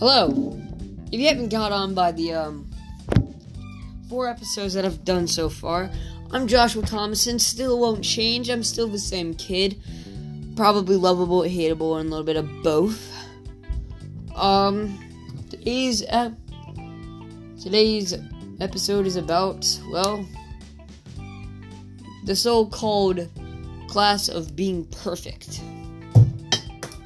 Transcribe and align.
Hello. 0.00 0.58
If 1.12 1.20
you 1.20 1.26
haven't 1.26 1.50
got 1.50 1.72
on 1.72 1.92
by 1.92 2.10
the 2.12 2.32
um, 2.32 2.70
four 4.08 4.28
episodes 4.28 4.72
that 4.72 4.86
I've 4.86 5.04
done 5.04 5.26
so 5.26 5.50
far, 5.50 5.90
I'm 6.30 6.46
Joshua 6.46 6.82
Thomason. 6.82 7.38
Still 7.38 7.78
won't 7.78 8.02
change. 8.02 8.48
I'm 8.48 8.62
still 8.62 8.88
the 8.88 8.98
same 8.98 9.34
kid. 9.34 9.78
Probably 10.56 10.96
lovable, 10.96 11.42
hateable, 11.42 12.00
and 12.00 12.08
a 12.08 12.12
little 12.12 12.24
bit 12.24 12.36
of 12.36 12.48
both. 12.62 13.12
Um, 14.34 14.98
today's 15.50 16.02
ep- 16.08 16.32
today's 17.60 18.14
episode 18.58 19.06
is 19.06 19.16
about 19.16 19.68
well, 19.92 20.26
the 22.24 22.34
so-called 22.34 23.28
class 23.86 24.30
of 24.30 24.56
being 24.56 24.86
perfect. 24.86 25.60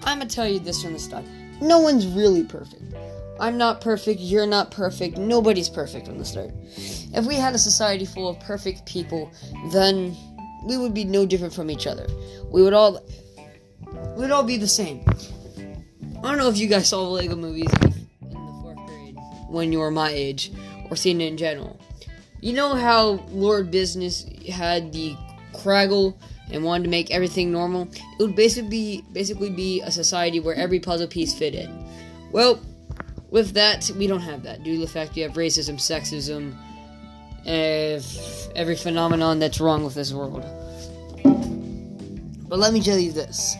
I'm 0.04 0.18
gonna 0.18 0.26
tell 0.26 0.46
you 0.46 0.60
this 0.60 0.80
from 0.80 0.92
the 0.92 1.00
start. 1.00 1.24
No 1.64 1.78
one's 1.78 2.06
really 2.06 2.44
perfect. 2.44 2.82
I'm 3.40 3.56
not 3.56 3.80
perfect, 3.80 4.20
you're 4.20 4.46
not 4.46 4.70
perfect, 4.70 5.16
nobody's 5.16 5.70
perfect 5.70 6.06
from 6.06 6.18
the 6.18 6.24
start. 6.24 6.50
If 7.14 7.24
we 7.24 7.36
had 7.36 7.54
a 7.54 7.58
society 7.58 8.04
full 8.04 8.28
of 8.28 8.38
perfect 8.40 8.84
people, 8.84 9.32
then 9.72 10.14
we 10.66 10.76
would 10.76 10.92
be 10.92 11.04
no 11.04 11.24
different 11.24 11.54
from 11.54 11.70
each 11.70 11.86
other. 11.86 12.06
We 12.50 12.62
would 12.62 12.74
all 12.74 13.02
we'd 14.16 14.30
all 14.30 14.44
be 14.44 14.58
the 14.58 14.68
same. 14.68 15.04
I 16.18 16.28
don't 16.28 16.36
know 16.36 16.50
if 16.50 16.58
you 16.58 16.68
guys 16.68 16.88
saw 16.88 17.02
the 17.02 17.10
Lego 17.10 17.34
movies 17.34 17.72
in 17.82 18.28
the 18.28 18.58
fourth 18.62 18.76
grade 18.86 19.16
when 19.48 19.72
you 19.72 19.78
were 19.78 19.90
my 19.90 20.10
age, 20.10 20.52
or 20.90 20.96
seen 20.96 21.22
it 21.22 21.28
in 21.28 21.38
general. 21.38 21.80
You 22.40 22.52
know 22.52 22.74
how 22.74 23.24
Lord 23.30 23.70
Business 23.70 24.26
had 24.50 24.92
the 24.92 25.16
Kragle 25.54 26.14
and 26.50 26.62
wanted 26.64 26.84
to 26.84 26.90
make 26.90 27.10
everything 27.10 27.50
normal? 27.50 27.88
It 28.18 28.22
would 28.22 28.36
basically 28.36 28.68
be, 28.68 29.04
basically 29.12 29.50
be 29.50 29.80
a 29.82 29.90
society 29.90 30.40
where 30.40 30.54
every 30.54 30.80
puzzle 30.80 31.06
piece 31.06 31.34
fit 31.34 31.54
in. 31.54 31.86
Well, 32.32 32.60
with 33.30 33.52
that, 33.54 33.90
we 33.96 34.06
don't 34.06 34.20
have 34.20 34.42
that 34.44 34.62
due 34.62 34.74
to 34.74 34.80
the 34.80 34.86
fact 34.86 35.16
we 35.16 35.22
have 35.22 35.32
racism, 35.32 35.74
sexism, 35.74 36.54
every 38.54 38.76
phenomenon 38.76 39.38
that's 39.38 39.60
wrong 39.60 39.84
with 39.84 39.94
this 39.94 40.12
world. 40.12 40.44
But 42.48 42.58
let 42.58 42.72
me 42.72 42.80
tell 42.80 42.98
you 42.98 43.12
this. 43.12 43.56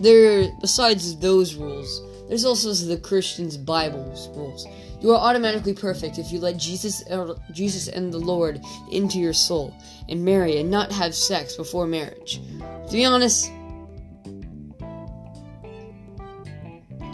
There, 0.00 0.48
besides 0.60 1.16
those 1.18 1.56
rules, 1.56 2.02
there's 2.28 2.44
also 2.44 2.72
the 2.72 2.98
Christian's 2.98 3.56
Bible's 3.56 4.28
rules. 4.36 4.66
You 5.00 5.12
are 5.12 5.20
automatically 5.20 5.74
perfect 5.74 6.18
if 6.18 6.32
you 6.32 6.40
let 6.40 6.56
Jesus, 6.56 7.06
uh, 7.08 7.34
Jesus 7.52 7.88
and 7.88 8.12
the 8.12 8.18
Lord 8.18 8.60
into 8.90 9.18
your 9.18 9.32
soul 9.32 9.74
and 10.08 10.24
marry 10.24 10.58
and 10.58 10.70
not 10.70 10.90
have 10.92 11.14
sex 11.14 11.56
before 11.56 11.86
marriage. 11.86 12.40
To 12.86 12.92
be 12.92 13.04
honest, 13.04 13.50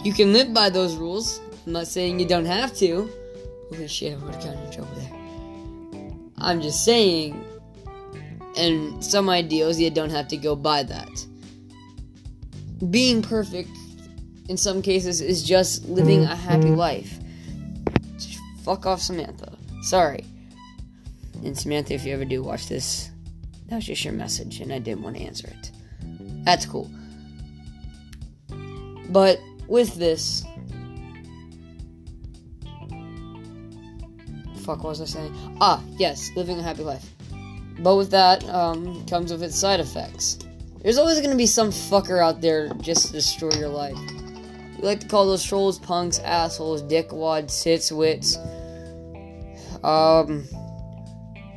You 0.05 0.13
can 0.13 0.33
live 0.33 0.53
by 0.53 0.69
those 0.69 0.95
rules. 0.97 1.41
I'm 1.65 1.73
not 1.73 1.87
saying 1.87 2.19
you 2.19 2.27
don't 2.27 2.45
have 2.45 2.75
to. 2.75 3.09
Holy 3.71 3.87
shit, 3.87 4.13
I 4.13 4.23
would 4.23 4.35
have 4.35 4.43
gotten 4.43 4.63
in 4.63 4.71
trouble 4.71 4.93
there. 4.97 6.11
I'm 6.37 6.61
just 6.61 6.85
saying, 6.85 7.43
in 8.55 9.01
some 9.01 9.31
ideals, 9.31 9.79
you 9.79 9.89
don't 9.89 10.11
have 10.11 10.27
to 10.27 10.37
go 10.37 10.55
by 10.55 10.83
that. 10.83 11.25
Being 12.91 13.23
perfect, 13.23 13.71
in 14.47 14.57
some 14.57 14.83
cases, 14.83 15.21
is 15.21 15.41
just 15.41 15.85
living 15.85 16.21
a 16.21 16.35
happy 16.35 16.69
life. 16.69 17.17
Fuck 18.65 18.87
off, 18.87 18.99
Samantha. 18.99 19.55
Sorry. 19.83 20.25
And 21.43 21.55
Samantha, 21.55 21.93
if 21.93 22.03
you 22.03 22.15
ever 22.15 22.25
do 22.25 22.41
watch 22.41 22.67
this, 22.67 23.11
that 23.67 23.75
was 23.75 23.85
just 23.85 24.03
your 24.03 24.13
message, 24.13 24.59
and 24.59 24.73
I 24.73 24.79
didn't 24.79 25.03
want 25.03 25.17
to 25.17 25.21
answer 25.21 25.47
it. 25.47 25.71
That's 26.43 26.65
cool. 26.65 26.89
But 29.09 29.39
with 29.67 29.93
this. 29.95 30.43
Fuck, 34.63 34.83
what 34.83 34.89
was 34.89 35.01
I 35.01 35.05
saying? 35.05 35.35
Ah, 35.61 35.83
yes, 35.97 36.31
living 36.35 36.57
a 36.57 36.63
happy 36.63 36.81
life. 36.81 37.07
But 37.77 37.97
with 37.97 38.09
that 38.09 38.43
um, 38.49 39.05
comes 39.05 39.31
with 39.31 39.43
its 39.43 39.59
side 39.59 39.79
effects. 39.79 40.39
There's 40.81 40.97
always 40.97 41.21
gonna 41.21 41.35
be 41.35 41.45
some 41.45 41.69
fucker 41.69 42.19
out 42.19 42.41
there 42.41 42.69
just 42.81 43.07
to 43.07 43.13
destroy 43.13 43.51
your 43.51 43.69
life. 43.69 43.97
We 44.85 44.89
like 44.89 44.99
to 44.99 45.07
call 45.07 45.25
those 45.25 45.43
trolls 45.43 45.79
punks, 45.79 46.19
assholes, 46.19 46.83
dickwads, 46.83 47.49
sits, 47.49 47.91
wits, 47.91 48.37
um, 49.83 50.47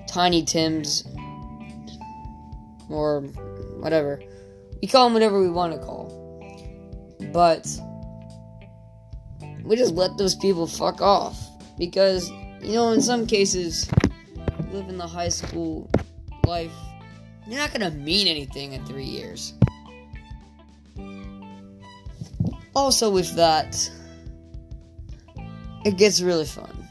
tiny 0.08 0.42
Tims, 0.42 1.06
or 2.88 3.20
whatever. 3.80 4.22
We 4.80 4.88
call 4.88 5.04
them 5.04 5.12
whatever 5.12 5.42
we 5.42 5.50
want 5.50 5.74
to 5.74 5.78
call. 5.78 6.08
But 7.30 7.68
we 9.62 9.76
just 9.76 9.92
let 9.92 10.16
those 10.16 10.34
people 10.34 10.66
fuck 10.66 11.02
off. 11.02 11.38
Because, 11.76 12.30
you 12.62 12.72
know, 12.76 12.92
in 12.92 13.02
some 13.02 13.26
cases, 13.26 13.90
living 14.72 14.96
the 14.96 15.06
high 15.06 15.28
school 15.28 15.90
life, 16.46 16.72
you're 17.46 17.58
not 17.58 17.74
gonna 17.74 17.90
mean 17.90 18.26
anything 18.26 18.72
in 18.72 18.86
three 18.86 19.04
years. 19.04 19.52
Also, 22.78 23.10
with 23.10 23.34
that, 23.34 23.90
it 25.84 25.98
gets 25.98 26.20
really 26.20 26.44
fun. 26.46 26.88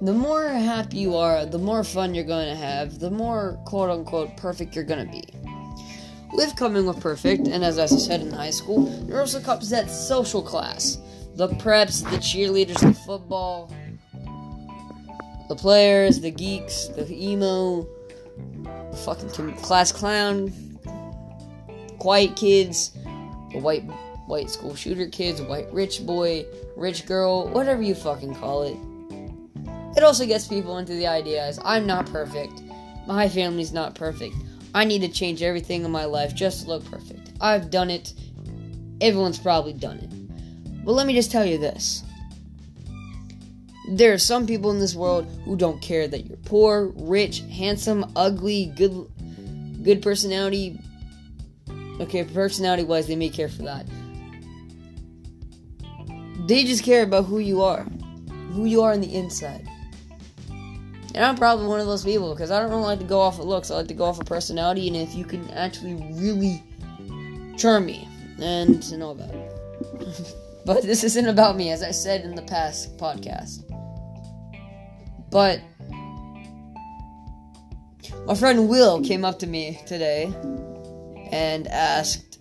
The 0.00 0.14
more 0.14 0.48
happy 0.48 0.96
you 0.96 1.14
are, 1.14 1.44
the 1.44 1.58
more 1.58 1.84
fun 1.84 2.14
you're 2.14 2.24
going 2.24 2.48
to 2.48 2.56
have, 2.56 3.00
the 3.00 3.10
more 3.10 3.60
quote 3.66 3.90
unquote 3.90 4.34
perfect 4.38 4.74
you're 4.74 4.84
going 4.84 5.06
to 5.06 5.12
be 5.12 5.24
with 6.32 6.56
coming 6.56 6.86
with 6.86 7.00
perfect, 7.00 7.48
and 7.48 7.62
as 7.62 7.78
I 7.78 7.84
said 7.84 8.22
in 8.22 8.32
high 8.32 8.50
school, 8.50 8.86
there 9.06 9.20
also 9.20 9.38
comes 9.38 9.68
that 9.68 9.90
social 9.90 10.42
class. 10.42 10.98
The 11.34 11.48
preps, 11.48 12.02
the 12.10 12.16
cheerleaders, 12.16 12.80
the 12.80 12.94
football, 12.94 13.70
the 15.48 15.54
players, 15.54 16.20
the 16.20 16.30
geeks, 16.30 16.88
the 16.88 17.06
emo, 17.12 17.86
the 18.90 18.96
fucking 19.04 19.52
class 19.56 19.92
clown, 19.92 20.50
quiet 22.04 22.36
kids, 22.36 22.90
the 23.50 23.58
white 23.58 23.82
white 24.26 24.50
school 24.50 24.74
shooter 24.74 25.08
kids, 25.08 25.40
white 25.40 25.72
rich 25.72 26.04
boy, 26.04 26.44
rich 26.76 27.06
girl, 27.06 27.48
whatever 27.48 27.80
you 27.80 27.94
fucking 27.94 28.34
call 28.34 28.62
it. 28.64 28.76
It 29.96 30.04
also 30.04 30.26
gets 30.26 30.46
people 30.46 30.76
into 30.76 30.92
the 30.92 31.06
idea 31.06 31.42
as 31.42 31.58
I'm 31.64 31.86
not 31.86 32.04
perfect. 32.12 32.60
My 33.06 33.26
family's 33.26 33.72
not 33.72 33.94
perfect. 33.94 34.34
I 34.74 34.84
need 34.84 34.98
to 34.98 35.08
change 35.08 35.40
everything 35.40 35.82
in 35.82 35.90
my 35.90 36.04
life 36.04 36.34
just 36.34 36.64
to 36.64 36.68
look 36.68 36.84
perfect. 36.90 37.32
I've 37.40 37.70
done 37.70 37.88
it. 37.88 38.12
Everyone's 39.00 39.38
probably 39.38 39.72
done 39.72 39.96
it. 39.96 40.84
But 40.84 40.92
let 40.92 41.06
me 41.06 41.14
just 41.14 41.32
tell 41.32 41.46
you 41.46 41.56
this. 41.56 42.02
There 43.92 44.12
are 44.12 44.18
some 44.18 44.46
people 44.46 44.70
in 44.72 44.78
this 44.78 44.94
world 44.94 45.26
who 45.46 45.56
don't 45.56 45.80
care 45.80 46.06
that 46.06 46.26
you're 46.26 46.36
poor, 46.36 46.92
rich, 46.96 47.44
handsome, 47.50 48.12
ugly, 48.14 48.74
good 48.76 49.10
good 49.82 50.02
personality. 50.02 50.78
Okay, 52.00 52.24
personality 52.24 52.84
wise, 52.84 53.06
they 53.06 53.16
may 53.16 53.28
care 53.28 53.48
for 53.48 53.62
that. 53.62 53.86
They 56.46 56.64
just 56.64 56.82
care 56.82 57.04
about 57.04 57.26
who 57.26 57.38
you 57.38 57.62
are. 57.62 57.84
Who 58.52 58.66
you 58.66 58.82
are 58.82 58.92
on 58.92 59.00
the 59.00 59.14
inside. 59.14 59.68
And 60.48 61.24
I'm 61.24 61.36
probably 61.36 61.66
one 61.66 61.80
of 61.80 61.86
those 61.86 62.04
people 62.04 62.34
because 62.34 62.50
I 62.50 62.60
don't 62.60 62.70
really 62.70 62.82
like 62.82 62.98
to 62.98 63.04
go 63.04 63.20
off 63.20 63.38
of 63.38 63.44
looks. 63.44 63.70
I 63.70 63.76
like 63.76 63.88
to 63.88 63.94
go 63.94 64.04
off 64.04 64.20
of 64.20 64.26
personality, 64.26 64.88
and 64.88 64.96
if 64.96 65.14
you 65.14 65.24
can 65.24 65.48
actually 65.50 65.94
really 66.14 66.62
charm 67.56 67.86
me 67.86 68.08
and 68.40 68.84
and 68.92 69.02
all 69.02 69.14
that. 69.14 70.34
but 70.66 70.82
this 70.82 71.04
isn't 71.04 71.28
about 71.28 71.56
me, 71.56 71.70
as 71.70 71.84
I 71.84 71.92
said 71.92 72.24
in 72.24 72.34
the 72.34 72.42
past 72.42 72.96
podcast. 72.98 73.62
But 75.30 75.60
my 78.26 78.34
friend 78.34 78.68
Will 78.68 79.00
came 79.00 79.24
up 79.24 79.38
to 79.38 79.46
me 79.46 79.80
today 79.86 80.34
and 81.34 81.66
asked 81.66 82.38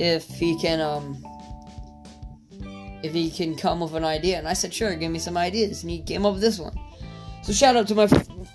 if 0.00 0.24
he 0.24 0.58
can 0.58 0.80
um 0.80 1.22
if 3.02 3.12
he 3.12 3.30
can 3.30 3.54
come 3.54 3.82
up 3.82 3.90
with 3.90 4.02
an 4.02 4.04
idea. 4.04 4.38
And 4.38 4.48
I 4.48 4.54
said, 4.54 4.72
sure, 4.72 4.96
give 4.96 5.12
me 5.12 5.18
some 5.18 5.36
ideas. 5.36 5.82
And 5.82 5.90
he 5.90 6.00
came 6.00 6.24
up 6.24 6.32
with 6.32 6.40
this 6.40 6.58
one. 6.58 6.74
So 7.42 7.52
shout 7.52 7.76
out 7.76 7.86
to 7.88 7.94
my 7.94 8.06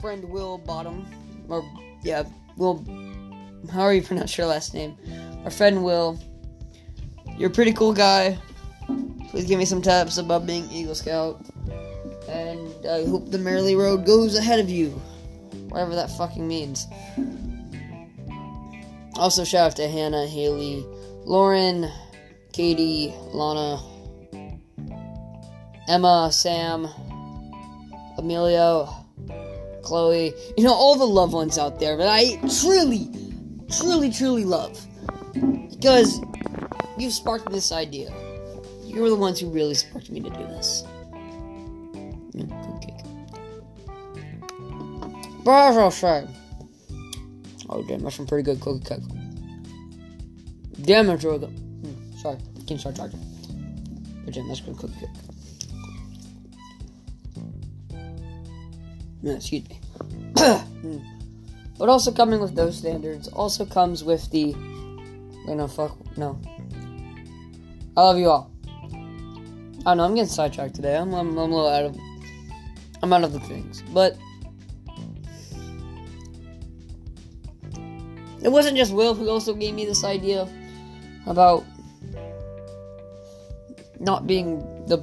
friend 0.01 0.25
Will 0.25 0.57
Bottom. 0.57 1.06
Or, 1.48 1.63
yeah, 2.01 2.24
Will, 2.57 2.84
How 3.72 3.81
are 3.81 3.94
you 3.94 4.01
pronounce 4.01 4.36
your 4.36 4.48
last 4.48 4.74
name. 4.74 4.98
Our 5.44 5.52
friend 5.52 5.84
Will. 5.84 6.19
You're 7.38 7.52
a 7.52 7.54
pretty 7.54 7.74
cool 7.74 7.94
guy. 7.94 8.40
Please 9.30 9.45
give 9.45 9.60
me 9.60 9.66
some 9.66 9.84
tips 9.84 10.18
about 10.18 10.48
being 10.48 10.68
Eagle 10.72 10.95
Scout. 10.95 11.45
And 12.28 12.88
I 12.88 13.06
hope 13.06 13.30
the 13.30 13.38
Merrily 13.38 13.75
Road 13.75 14.04
goes 14.04 14.36
ahead 14.36 14.60
of 14.60 14.68
you. 14.68 14.90
Whatever 15.69 15.94
that 15.94 16.10
fucking 16.18 16.48
means. 16.48 16.88
Also, 19.19 19.44
shout 19.44 19.71
out 19.71 19.75
to 19.75 19.86
Hannah, 19.89 20.25
Haley, 20.25 20.86
Lauren, 21.25 21.92
Katie, 22.54 23.13
Lana, 23.33 23.83
Emma, 25.89 26.30
Sam, 26.31 26.88
Emilio, 28.18 28.88
Chloe, 29.83 30.33
you 30.56 30.63
know, 30.63 30.74
all 30.74 30.95
the 30.95 31.04
loved 31.04 31.33
ones 31.33 31.57
out 31.57 31.81
there 31.81 31.98
that 31.98 32.07
I 32.07 32.38
truly, 32.62 33.10
truly, 33.77 34.10
truly 34.10 34.45
love. 34.45 34.80
Because 35.69 36.21
you've 36.98 37.12
sparked 37.12 37.51
this 37.51 37.74
idea. 37.74 38.13
You 38.86 39.01
were 39.01 39.10
the 39.10 39.18
ones 39.18 39.38
who 39.42 39.50
really 39.50 39.74
sparked 39.74 40.10
me 40.10 40.21
to 40.21 40.30
do 40.30 40.48
this. 40.48 40.86
Mm, 42.31 42.50
cookie 42.63 42.88
cake. 42.88 43.06
Oh 47.69 47.83
damn, 47.83 48.01
that's 48.01 48.16
some 48.16 48.27
pretty 48.27 48.44
good 48.44 48.60
cookie 48.60 48.83
cake. 48.83 49.04
Damn, 50.81 51.07
that's 51.07 51.24
really 51.24 51.39
good. 51.39 51.56
Mm, 51.83 52.21
sorry, 52.21 52.38
can't 52.68 52.80
start 52.80 52.95
charging. 52.95 53.19
But 54.25 54.33
damn, 54.33 54.48
that's 54.48 54.62
good 54.62 54.77
cookie 54.77 55.00
cake. 55.00 55.10
No, 59.21 59.36
excuse 59.36 59.63
me. 59.69 59.80
But 61.80 61.88
also 61.88 62.12
coming 62.12 62.42
with 62.42 62.56
those 62.56 62.77
standards 62.77 63.30
also 63.30 63.66
comes 63.66 64.04
with 64.04 64.30
the. 64.31 64.54
Wait, 65.48 65.56
no, 65.56 65.66
fuck. 65.69 65.98
No. 66.18 66.38
I 67.95 68.01
love 68.01 68.18
you 68.18 68.30
all. 68.30 68.51
I 69.86 69.92
don't 69.92 69.98
know 69.98 70.04
I'm 70.04 70.13
getting 70.13 70.27
sidetracked 70.27 70.75
today. 70.75 70.98
I'm, 70.98 71.13
I'm, 71.13 71.30
I'm 71.30 71.38
a 71.38 71.42
little 71.44 71.69
out 71.69 71.86
of. 71.86 71.98
I'm 73.01 73.13
out 73.13 73.24
of 73.24 73.31
the 73.31 73.39
things. 73.39 73.81
But. 73.94 74.18
It 78.42 78.50
wasn't 78.50 78.78
just 78.78 78.94
Will 78.94 79.14
who 79.14 79.30
also 79.30 79.54
gave 79.54 79.74
me 79.74 79.86
this 79.86 80.04
idea 80.04 80.48
about 81.26 81.66
not 84.00 84.26
being 84.26 84.60
the 84.88 84.98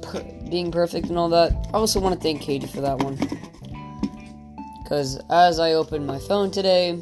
being 0.49 0.71
perfect 0.71 1.07
and 1.07 1.17
all 1.17 1.29
that. 1.29 1.51
I 1.73 1.77
also 1.77 1.99
want 1.99 2.15
to 2.15 2.21
thank 2.21 2.41
Katie 2.41 2.67
for 2.67 2.81
that 2.81 2.97
one. 2.99 3.17
Because 4.83 5.19
as 5.29 5.59
I 5.59 5.73
opened 5.73 6.07
my 6.07 6.17
phone 6.17 6.49
today, 6.49 6.99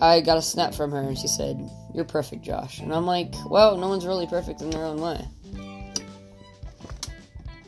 I 0.00 0.20
got 0.20 0.38
a 0.38 0.42
snap 0.42 0.74
from 0.74 0.90
her 0.92 1.00
and 1.00 1.18
she 1.18 1.28
said, 1.28 1.58
You're 1.94 2.04
perfect, 2.04 2.42
Josh. 2.42 2.80
And 2.80 2.92
I'm 2.92 3.06
like, 3.06 3.34
Well, 3.46 3.76
no 3.76 3.88
one's 3.88 4.06
really 4.06 4.26
perfect 4.26 4.62
in 4.62 4.70
their 4.70 4.84
own 4.84 5.00
way. 5.00 5.24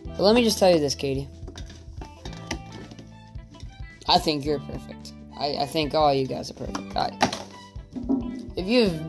But 0.04 0.20
let 0.20 0.34
me 0.34 0.42
just 0.44 0.58
tell 0.58 0.70
you 0.70 0.80
this, 0.80 0.94
Katie. 0.94 1.28
I 4.08 4.18
think 4.18 4.44
you're 4.44 4.60
perfect. 4.60 4.99
I, 5.40 5.62
I 5.62 5.66
think 5.66 5.94
all 5.94 6.12
you 6.12 6.26
guys 6.26 6.50
are 6.50 6.54
perfect. 6.54 6.96
I, 6.96 7.10
if 8.56 8.66
you've. 8.66 9.00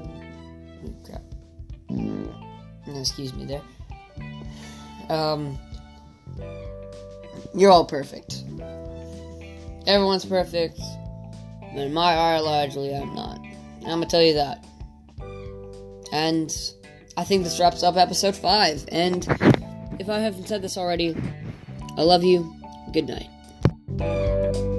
oh, 0.85 0.95
crap. 1.05 1.21
Excuse 2.97 3.33
me 3.33 3.45
there. 3.45 3.61
Um. 5.09 5.59
You're 7.53 7.71
all 7.71 7.85
perfect. 7.85 8.43
Everyone's 9.85 10.25
perfect. 10.25 10.79
But 11.73 11.81
in 11.81 11.93
my 11.93 12.13
eye, 12.13 12.39
largely, 12.39 12.95
I'm 12.95 13.13
not. 13.13 13.39
I'm 13.79 13.99
gonna 13.99 14.05
tell 14.05 14.21
you 14.21 14.35
that. 14.35 14.65
And 16.13 16.51
I 17.17 17.23
think 17.23 17.43
this 17.43 17.59
wraps 17.59 17.83
up 17.83 17.97
episode 17.97 18.35
5. 18.35 18.85
And 18.91 19.25
if 19.99 20.09
I 20.09 20.19
haven't 20.19 20.47
said 20.47 20.61
this 20.61 20.77
already, 20.77 21.15
I 21.97 22.03
love 22.03 22.23
you. 22.23 22.53
Good 22.93 23.07
night. 23.07 24.70